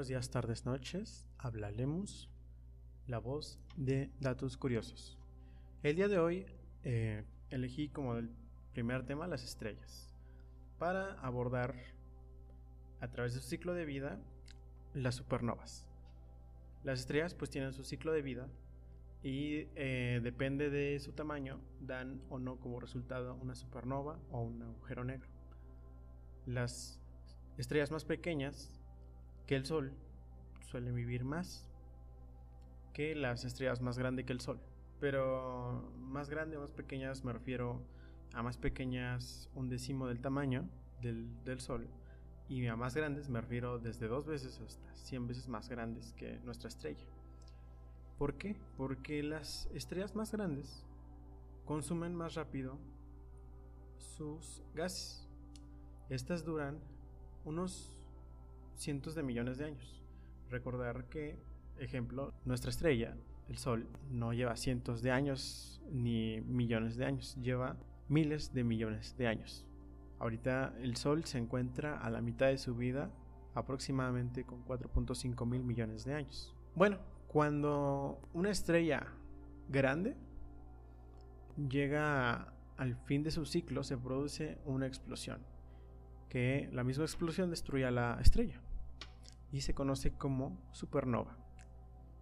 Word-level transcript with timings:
Buenos 0.00 0.08
días, 0.08 0.30
tardes, 0.30 0.64
noches. 0.64 1.26
Hablaremos 1.36 2.30
la 3.06 3.18
voz 3.18 3.60
de 3.76 4.10
datos 4.18 4.56
curiosos. 4.56 5.18
El 5.82 5.96
día 5.96 6.08
de 6.08 6.18
hoy 6.18 6.46
eh, 6.84 7.22
elegí 7.50 7.90
como 7.90 8.16
el 8.16 8.30
primer 8.72 9.04
tema 9.04 9.26
las 9.26 9.44
estrellas 9.44 10.10
para 10.78 11.20
abordar 11.20 11.74
a 13.00 13.08
través 13.08 13.34
de 13.34 13.42
su 13.42 13.48
ciclo 13.50 13.74
de 13.74 13.84
vida 13.84 14.18
las 14.94 15.16
supernovas. 15.16 15.86
Las 16.82 17.00
estrellas 17.00 17.34
pues 17.34 17.50
tienen 17.50 17.74
su 17.74 17.84
ciclo 17.84 18.10
de 18.12 18.22
vida 18.22 18.48
y 19.22 19.66
eh, 19.74 20.20
depende 20.22 20.70
de 20.70 20.98
su 20.98 21.12
tamaño 21.12 21.60
dan 21.78 22.22
o 22.30 22.38
no 22.38 22.58
como 22.58 22.80
resultado 22.80 23.34
una 23.34 23.54
supernova 23.54 24.18
o 24.30 24.40
un 24.40 24.62
agujero 24.62 25.04
negro. 25.04 25.28
Las 26.46 26.98
estrellas 27.58 27.90
más 27.90 28.06
pequeñas 28.06 28.79
que 29.50 29.56
el 29.56 29.66
Sol 29.66 29.90
suelen 30.70 30.94
vivir 30.94 31.24
más 31.24 31.68
que 32.92 33.16
las 33.16 33.44
estrellas 33.44 33.80
más 33.80 33.98
grandes 33.98 34.24
que 34.24 34.32
el 34.32 34.40
Sol. 34.40 34.60
Pero 35.00 35.92
más 35.98 36.30
grandes 36.30 36.56
o 36.58 36.60
más 36.60 36.70
pequeñas 36.70 37.24
me 37.24 37.32
refiero 37.32 37.82
a 38.32 38.44
más 38.44 38.56
pequeñas 38.56 39.50
un 39.56 39.68
décimo 39.68 40.06
del 40.06 40.20
tamaño 40.20 40.68
del, 41.02 41.42
del 41.42 41.58
Sol 41.58 41.88
y 42.48 42.64
a 42.68 42.76
más 42.76 42.94
grandes 42.94 43.28
me 43.28 43.40
refiero 43.40 43.80
desde 43.80 44.06
dos 44.06 44.24
veces 44.24 44.60
hasta 44.60 44.94
100 44.94 45.26
veces 45.26 45.48
más 45.48 45.68
grandes 45.68 46.12
que 46.12 46.38
nuestra 46.44 46.68
estrella. 46.68 47.04
¿Por 48.18 48.34
qué? 48.34 48.54
Porque 48.76 49.20
las 49.24 49.68
estrellas 49.74 50.14
más 50.14 50.30
grandes 50.30 50.86
consumen 51.64 52.14
más 52.14 52.34
rápido 52.34 52.78
sus 53.98 54.62
gases. 54.74 55.28
Estas 56.08 56.44
duran 56.44 56.78
unos 57.44 57.99
cientos 58.80 59.14
de 59.14 59.22
millones 59.22 59.58
de 59.58 59.66
años. 59.66 60.02
Recordar 60.48 61.04
que, 61.04 61.38
ejemplo, 61.78 62.32
nuestra 62.44 62.70
estrella, 62.70 63.14
el 63.48 63.58
Sol, 63.58 63.86
no 64.10 64.32
lleva 64.32 64.56
cientos 64.56 65.02
de 65.02 65.10
años 65.10 65.82
ni 65.92 66.40
millones 66.40 66.96
de 66.96 67.04
años, 67.04 67.36
lleva 67.40 67.76
miles 68.08 68.54
de 68.54 68.64
millones 68.64 69.16
de 69.18 69.26
años. 69.26 69.66
Ahorita 70.18 70.74
el 70.80 70.96
Sol 70.96 71.24
se 71.24 71.38
encuentra 71.38 71.98
a 71.98 72.10
la 72.10 72.22
mitad 72.22 72.46
de 72.46 72.58
su 72.58 72.74
vida, 72.74 73.10
aproximadamente 73.54 74.44
con 74.44 74.64
4.5 74.64 75.46
mil 75.46 75.62
millones 75.62 76.04
de 76.04 76.14
años. 76.14 76.54
Bueno, 76.74 76.98
cuando 77.28 78.20
una 78.32 78.50
estrella 78.50 79.06
grande 79.68 80.16
llega 81.68 82.54
al 82.78 82.96
fin 83.04 83.22
de 83.22 83.30
su 83.30 83.44
ciclo, 83.44 83.84
se 83.84 83.98
produce 83.98 84.58
una 84.64 84.86
explosión, 84.86 85.42
que 86.30 86.70
la 86.72 86.82
misma 86.82 87.04
explosión 87.04 87.50
destruye 87.50 87.84
a 87.84 87.90
la 87.90 88.18
estrella 88.20 88.60
y 89.52 89.62
se 89.62 89.74
conoce 89.74 90.12
como 90.12 90.60
supernova. 90.72 91.36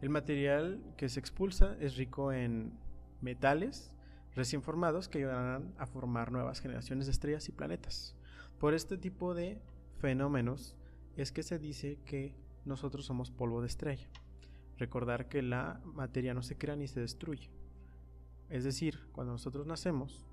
El 0.00 0.10
material 0.10 0.82
que 0.96 1.08
se 1.08 1.20
expulsa 1.20 1.76
es 1.80 1.96
rico 1.96 2.32
en 2.32 2.78
metales 3.20 3.90
recién 4.34 4.62
formados 4.62 5.08
que 5.08 5.18
ayudarán 5.18 5.74
a 5.78 5.86
formar 5.86 6.32
nuevas 6.32 6.60
generaciones 6.60 7.06
de 7.06 7.12
estrellas 7.12 7.48
y 7.48 7.52
planetas. 7.52 8.16
Por 8.58 8.74
este 8.74 8.98
tipo 8.98 9.34
de 9.34 9.60
fenómenos 9.98 10.76
es 11.16 11.32
que 11.32 11.42
se 11.42 11.58
dice 11.58 11.98
que 12.04 12.34
nosotros 12.64 13.06
somos 13.06 13.30
polvo 13.30 13.60
de 13.60 13.68
estrella. 13.68 14.08
Recordar 14.76 15.28
que 15.28 15.42
la 15.42 15.80
materia 15.84 16.34
no 16.34 16.42
se 16.42 16.58
crea 16.58 16.76
ni 16.76 16.88
se 16.88 17.00
destruye. 17.00 17.50
Es 18.48 18.64
decir, 18.64 18.98
cuando 19.12 19.32
nosotros 19.32 19.66
nacemos, 19.66 20.26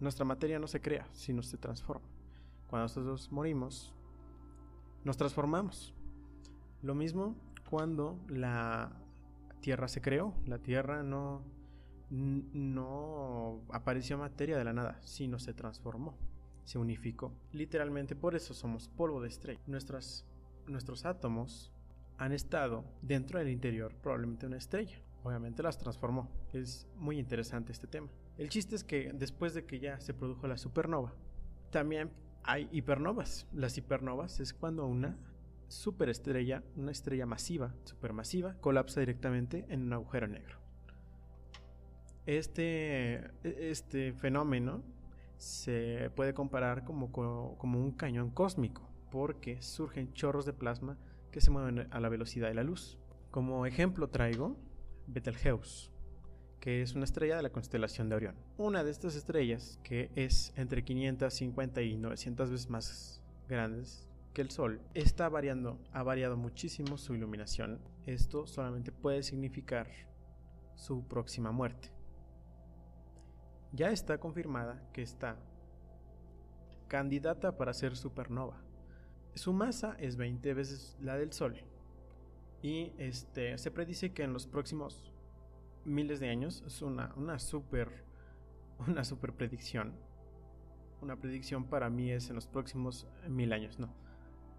nuestra 0.00 0.24
materia 0.24 0.58
no 0.58 0.66
se 0.66 0.80
crea, 0.80 1.06
sino 1.12 1.42
se 1.42 1.58
transforma. 1.58 2.08
Cuando 2.66 2.84
nosotros 2.84 3.30
morimos, 3.30 3.94
nos 5.04 5.16
transformamos. 5.16 5.94
Lo 6.84 6.94
mismo 6.94 7.34
cuando 7.70 8.20
la 8.28 8.92
Tierra 9.60 9.88
se 9.88 10.02
creó. 10.02 10.34
La 10.44 10.58
Tierra 10.58 11.02
no, 11.02 11.42
no 12.10 13.62
apareció 13.72 14.18
materia 14.18 14.58
de 14.58 14.64
la 14.64 14.74
nada, 14.74 15.00
sino 15.00 15.38
se 15.38 15.54
transformó, 15.54 16.18
se 16.64 16.78
unificó. 16.78 17.32
Literalmente 17.52 18.14
por 18.14 18.34
eso 18.34 18.52
somos 18.52 18.88
polvo 18.88 19.22
de 19.22 19.28
estrella. 19.28 19.62
Nuestros 19.66 21.06
átomos 21.06 21.72
han 22.18 22.32
estado 22.32 22.84
dentro 23.00 23.38
del 23.38 23.48
interior 23.48 23.94
probablemente 24.02 24.44
una 24.46 24.58
estrella. 24.58 25.00
Obviamente 25.22 25.62
las 25.62 25.78
transformó. 25.78 26.28
Es 26.52 26.86
muy 26.96 27.18
interesante 27.18 27.72
este 27.72 27.86
tema. 27.86 28.08
El 28.36 28.50
chiste 28.50 28.76
es 28.76 28.84
que 28.84 29.10
después 29.14 29.54
de 29.54 29.64
que 29.64 29.80
ya 29.80 29.98
se 30.00 30.12
produjo 30.12 30.46
la 30.46 30.58
supernova, 30.58 31.14
también 31.70 32.10
hay 32.42 32.68
hipernovas. 32.72 33.46
Las 33.54 33.78
hipernovas 33.78 34.38
es 34.40 34.52
cuando 34.52 34.84
una 34.84 35.16
superestrella, 35.74 36.62
una 36.76 36.92
estrella 36.92 37.26
masiva, 37.26 37.74
supermasiva, 37.84 38.54
colapsa 38.60 39.00
directamente 39.00 39.66
en 39.68 39.82
un 39.82 39.92
agujero 39.92 40.28
negro. 40.28 40.58
Este, 42.26 43.16
e, 43.42 43.70
este 43.70 44.12
fenómeno 44.12 44.82
se 45.36 46.10
puede 46.14 46.32
comparar 46.32 46.84
como, 46.84 47.10
como 47.12 47.78
un 47.80 47.92
cañón 47.92 48.30
cósmico, 48.30 48.88
porque 49.10 49.60
surgen 49.62 50.12
chorros 50.14 50.46
de 50.46 50.52
plasma 50.52 50.96
que 51.30 51.40
se 51.40 51.50
mueven 51.50 51.88
a 51.90 52.00
la 52.00 52.08
velocidad 52.08 52.48
de 52.48 52.54
la 52.54 52.62
luz. 52.62 52.98
Como 53.30 53.66
ejemplo 53.66 54.08
traigo 54.08 54.56
Betelgeuse, 55.08 55.90
que 56.60 56.82
es 56.82 56.94
una 56.94 57.04
estrella 57.04 57.36
de 57.36 57.42
la 57.42 57.50
constelación 57.50 58.08
de 58.08 58.14
Orión. 58.14 58.36
Una 58.56 58.84
de 58.84 58.92
estas 58.92 59.16
estrellas, 59.16 59.80
que 59.82 60.10
es 60.14 60.52
entre 60.56 60.84
550 60.84 61.82
y 61.82 61.96
900 61.96 62.50
veces 62.50 62.70
más 62.70 63.22
grandes 63.48 64.08
que 64.34 64.42
el 64.42 64.50
Sol, 64.50 64.82
está 64.92 65.30
variando, 65.30 65.78
ha 65.92 66.02
variado 66.02 66.36
muchísimo 66.36 66.98
su 66.98 67.14
iluminación. 67.14 67.80
Esto 68.04 68.46
solamente 68.46 68.92
puede 68.92 69.22
significar 69.22 69.88
su 70.74 71.06
próxima 71.06 71.52
muerte 71.52 71.94
ya 73.74 73.90
está 73.90 74.18
confirmada 74.18 74.80
que 74.92 75.02
está 75.02 75.36
candidata 76.86 77.56
para 77.56 77.74
ser 77.74 77.96
supernova. 77.96 78.62
Su 79.34 79.52
masa 79.52 79.96
es 79.98 80.16
20 80.16 80.54
veces 80.54 80.96
la 81.00 81.16
del 81.16 81.32
Sol. 81.32 81.56
Y 82.62 82.92
este, 82.98 83.58
se 83.58 83.70
predice 83.72 84.12
que 84.12 84.22
en 84.22 84.32
los 84.32 84.46
próximos 84.46 85.12
miles 85.84 86.20
de 86.20 86.30
años 86.30 86.62
es 86.66 86.82
una, 86.82 87.12
una 87.16 87.38
super 87.38 88.04
una 88.86 89.04
super 89.04 89.32
predicción. 89.32 89.94
Una 91.00 91.16
predicción 91.16 91.64
para 91.64 91.90
mí 91.90 92.12
es 92.12 92.28
en 92.28 92.36
los 92.36 92.46
próximos 92.46 93.08
mil 93.28 93.52
años, 93.52 93.78
no. 93.78 93.92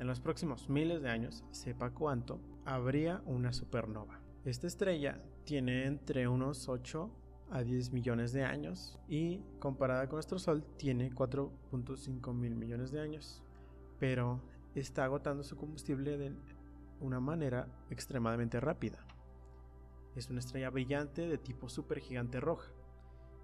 En 0.00 0.06
los 0.06 0.18
próximos 0.18 0.70
miles 0.70 1.02
de 1.02 1.10
años, 1.10 1.44
sepa 1.50 1.90
cuánto, 1.90 2.40
habría 2.64 3.20
una 3.26 3.52
supernova. 3.52 4.18
Esta 4.46 4.66
estrella 4.66 5.22
tiene 5.44 5.84
entre 5.84 6.26
unos 6.26 6.70
8 6.70 7.10
a 7.50 7.62
10 7.62 7.92
millones 7.92 8.32
de 8.32 8.42
años 8.42 8.98
y 9.08 9.42
comparada 9.58 10.08
con 10.08 10.16
nuestro 10.16 10.38
Sol 10.38 10.64
tiene 10.78 11.12
4.5 11.12 12.32
mil 12.32 12.56
millones 12.56 12.92
de 12.92 13.00
años, 13.02 13.42
pero 13.98 14.40
está 14.74 15.04
agotando 15.04 15.42
su 15.42 15.58
combustible 15.58 16.16
de 16.16 16.32
una 17.00 17.20
manera 17.20 17.68
extremadamente 17.90 18.58
rápida. 18.58 19.06
Es 20.16 20.30
una 20.30 20.40
estrella 20.40 20.70
brillante 20.70 21.28
de 21.28 21.36
tipo 21.36 21.68
supergigante 21.68 22.40
roja 22.40 22.72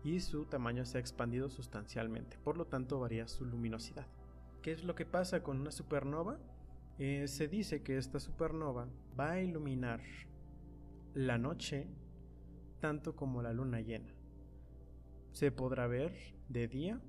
y 0.03 0.21
su 0.21 0.47
tamaño 0.47 0.87
se 0.87 0.97
ha 0.97 1.01
expandido 1.03 1.51
sustancialmente, 1.51 2.39
por 2.39 2.57
lo 2.57 2.65
tanto 2.65 2.99
varía 2.99 3.29
su 3.29 3.45
luminosidad. 3.45 4.07
¿Qué 4.67 4.73
es 4.73 4.83
lo 4.83 4.97
que 4.97 5.07
pasa 5.07 5.45
con 5.45 5.61
una 5.61 5.71
supernova? 5.71 6.41
Eh, 6.99 7.29
se 7.29 7.47
dice 7.47 7.85
que 7.85 7.99
esta 7.99 8.19
supernova 8.19 8.89
va 9.17 9.31
a 9.31 9.41
iluminar 9.41 10.01
la 11.15 11.39
noche 11.39 11.87
tanto 12.81 13.15
como 13.15 13.43
la 13.43 13.53
luna 13.53 13.81
llena. 13.81 14.13
Se 15.31 15.53
podrá 15.53 15.87
ver 15.87 16.17
de 16.49 16.67
día 16.67 17.01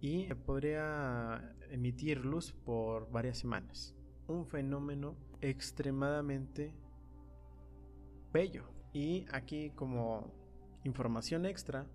y 0.00 0.32
podría 0.46 1.54
emitir 1.68 2.24
luz 2.24 2.54
por 2.64 3.10
varias 3.10 3.36
semanas. 3.36 3.94
Un 4.26 4.46
fenómeno 4.46 5.18
extremadamente 5.42 6.72
bello. 8.32 8.64
Y 8.94 9.26
aquí 9.32 9.68
como 9.74 10.32
información 10.84 11.44
extra 11.44 11.86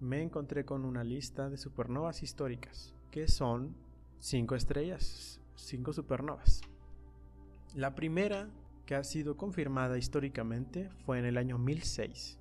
me 0.00 0.22
encontré 0.22 0.64
con 0.64 0.86
una 0.86 1.04
lista 1.04 1.50
de 1.50 1.58
supernovas 1.58 2.22
históricas 2.22 2.94
que 3.10 3.28
son 3.28 3.84
cinco 4.18 4.54
estrellas, 4.54 5.40
cinco 5.54 5.92
supernovas. 5.92 6.60
La 7.74 7.94
primera 7.94 8.48
que 8.86 8.94
ha 8.94 9.04
sido 9.04 9.36
confirmada 9.36 9.98
históricamente 9.98 10.90
fue 11.04 11.18
en 11.18 11.24
el 11.24 11.36
año 11.36 11.58
1006 11.58 12.38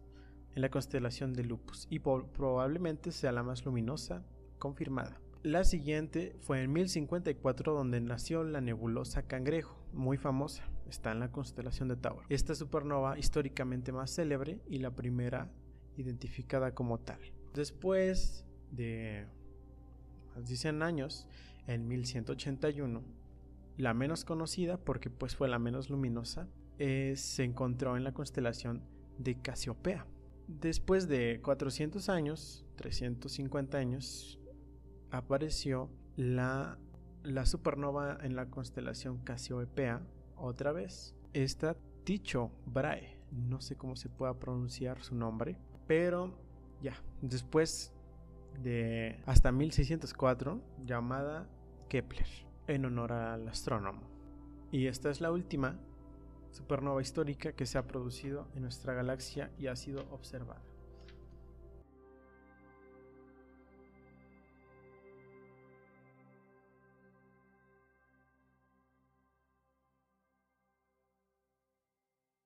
en 0.56 0.62
la 0.62 0.70
constelación 0.70 1.34
de 1.34 1.44
Lupus 1.44 1.88
y 1.90 2.00
probablemente 2.00 3.12
sea 3.12 3.32
la 3.32 3.44
más 3.44 3.66
luminosa 3.66 4.24
confirmada. 4.58 5.20
La 5.44 5.64
siguiente 5.64 6.36
fue 6.40 6.64
en 6.64 6.74
1054 6.74 7.74
donde 7.74 8.02
nació 8.02 8.44
la 8.44 8.62
nebulosa 8.62 9.28
Cangrejo, 9.28 9.78
muy 9.94 10.18
famosa, 10.18 10.64
está 10.90 11.12
en 11.12 11.20
la 11.20 11.32
constelación 11.32 11.88
de 11.90 11.98
Tauro. 11.98 12.24
Esta 12.30 12.56
supernova 12.56 13.20
históricamente 13.20 13.92
más 13.92 14.16
célebre 14.16 14.60
y 14.68 14.80
la 14.80 14.96
primera 14.96 15.52
identificada 15.98 16.74
como 16.74 17.00
tal. 17.00 17.20
Después 17.54 18.46
de 18.72 19.28
100 20.44 20.84
años, 20.84 21.28
en 21.68 21.88
1181, 21.88 23.04
la 23.78 23.94
menos 23.94 24.26
conocida 24.26 24.78
porque 24.78 25.10
pues 25.10 25.36
fue 25.36 25.48
la 25.48 25.60
menos 25.60 25.90
luminosa, 25.90 26.48
se 26.78 27.44
encontró 27.44 27.98
en 27.98 28.04
la 28.04 28.14
constelación 28.14 28.84
de 29.18 29.40
Casiopea. 29.42 30.06
Después 30.48 31.08
de 31.08 31.42
400 31.42 32.10
años, 32.10 32.66
350 32.76 33.78
años, 33.78 34.40
apareció 35.10 35.90
la, 36.16 36.78
la 37.24 37.46
supernova 37.46 38.18
en 38.22 38.36
la 38.36 38.50
constelación 38.50 39.18
Casiopea 39.20 40.02
otra 40.36 40.72
vez. 40.72 41.16
Esta 41.34 41.76
Ticho 42.04 42.52
Brahe, 42.66 43.18
no 43.32 43.62
sé 43.62 43.76
cómo 43.76 43.96
se 43.96 44.10
pueda 44.10 44.38
pronunciar 44.38 45.02
su 45.02 45.16
nombre, 45.16 45.58
pero 45.88 46.38
ya, 46.82 47.02
después 47.22 47.95
de 48.62 49.22
hasta 49.26 49.52
1604, 49.52 50.62
llamada 50.86 51.48
Kepler, 51.90 52.28
en 52.68 52.86
honor 52.86 53.14
al 53.14 53.48
astrónomo. 53.48 54.02
Y 54.72 54.88
esta 54.88 55.10
es 55.10 55.22
la 55.22 55.32
última 55.32 55.80
supernova 56.52 57.02
histórica 57.02 57.54
que 57.54 57.66
se 57.66 57.78
ha 57.78 57.88
producido 57.88 58.48
en 58.56 58.64
nuestra 58.64 58.94
galaxia 58.94 59.52
y 59.58 59.68
ha 59.68 59.76
sido 59.76 60.06
observada. 60.12 60.62